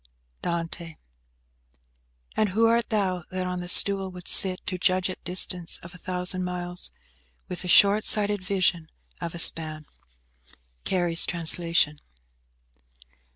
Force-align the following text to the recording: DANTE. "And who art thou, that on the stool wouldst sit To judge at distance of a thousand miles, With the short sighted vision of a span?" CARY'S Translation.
DANTE. 0.41 0.97
"And 2.35 2.49
who 2.49 2.65
art 2.65 2.89
thou, 2.89 3.23
that 3.29 3.45
on 3.45 3.59
the 3.59 3.69
stool 3.69 4.09
wouldst 4.09 4.35
sit 4.35 4.59
To 4.65 4.79
judge 4.79 5.11
at 5.11 5.23
distance 5.23 5.77
of 5.83 5.93
a 5.93 5.99
thousand 5.99 6.43
miles, 6.43 6.89
With 7.47 7.61
the 7.61 7.67
short 7.67 8.03
sighted 8.03 8.41
vision 8.41 8.89
of 9.21 9.35
a 9.35 9.37
span?" 9.37 9.85
CARY'S 10.85 11.27
Translation. 11.27 11.99